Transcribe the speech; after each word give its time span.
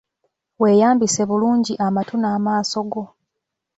Weeyambise 0.61 1.21
bulungi 1.29 1.73
amatu 1.87 2.13
n'amaaso 2.17 2.79
go. 2.91 3.03